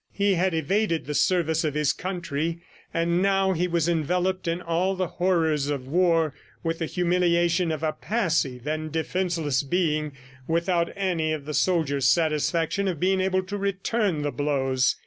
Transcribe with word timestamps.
He 0.11 0.33
had 0.33 0.55
evaded 0.55 1.05
the 1.05 1.13
service 1.13 1.63
of 1.63 1.75
his 1.75 1.93
country, 1.93 2.59
and 2.91 3.21
now 3.21 3.51
he 3.53 3.67
was 3.67 3.87
enveloped 3.87 4.47
in 4.47 4.59
all 4.59 4.95
the 4.95 5.05
horrors 5.05 5.69
of 5.69 5.87
war, 5.87 6.33
with 6.63 6.79
the 6.79 6.87
humiliation 6.87 7.71
of 7.71 7.83
a 7.83 7.93
passive 7.93 8.65
and 8.67 8.91
defenseless 8.91 9.61
being, 9.61 10.13
without 10.47 10.89
any 10.95 11.33
of 11.33 11.45
the 11.45 11.53
soldier's 11.53 12.07
satisfaction 12.09 12.87
of 12.87 12.99
being 12.99 13.21
able 13.21 13.43
to 13.43 13.57
return 13.57 14.23
the 14.23 14.31
blows. 14.31 14.95